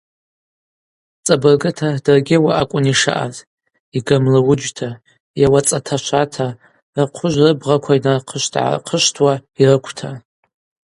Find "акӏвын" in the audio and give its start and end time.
2.61-2.85